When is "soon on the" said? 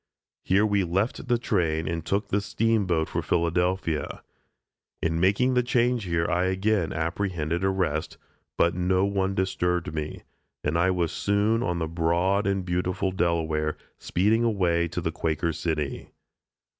11.11-11.87